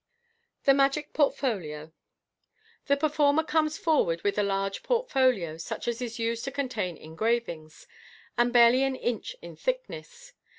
The 0.63 0.73
Magic 0.73 1.13
Portfolio.— 1.13 1.91
The 2.87 2.97
performer 2.97 3.43
comes 3.43 3.77
forward 3.77 4.23
with 4.23 4.39
a 4.39 4.41
large 4.41 4.81
portfolio, 4.81 5.57
such 5.57 5.87
as 5.87 6.01
is 6.01 6.17
used 6.17 6.43
to 6.45 6.51
contain 6.51 6.97
engravings, 6.97 7.85
and 8.35 8.51
barely 8.51 8.81
an 8.81 8.95
inch 8.95 9.35
in 9.43 9.55
thickness. 9.55 10.33